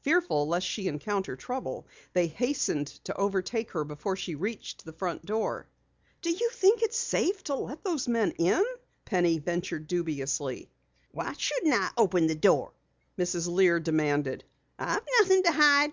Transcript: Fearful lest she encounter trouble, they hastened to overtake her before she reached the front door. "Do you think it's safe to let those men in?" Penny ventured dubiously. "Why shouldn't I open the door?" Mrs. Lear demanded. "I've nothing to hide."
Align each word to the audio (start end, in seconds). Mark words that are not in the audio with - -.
Fearful 0.00 0.48
lest 0.48 0.66
she 0.66 0.88
encounter 0.88 1.36
trouble, 1.36 1.86
they 2.14 2.26
hastened 2.26 2.86
to 3.04 3.14
overtake 3.16 3.70
her 3.72 3.84
before 3.84 4.16
she 4.16 4.34
reached 4.34 4.82
the 4.82 4.94
front 4.94 5.26
door. 5.26 5.68
"Do 6.22 6.30
you 6.30 6.48
think 6.48 6.80
it's 6.82 6.96
safe 6.96 7.44
to 7.44 7.54
let 7.54 7.84
those 7.84 8.08
men 8.08 8.30
in?" 8.38 8.64
Penny 9.04 9.38
ventured 9.38 9.86
dubiously. 9.86 10.70
"Why 11.10 11.34
shouldn't 11.34 11.74
I 11.74 11.90
open 11.98 12.28
the 12.28 12.34
door?" 12.34 12.72
Mrs. 13.18 13.46
Lear 13.46 13.78
demanded. 13.78 14.42
"I've 14.78 15.04
nothing 15.20 15.42
to 15.42 15.52
hide." 15.52 15.92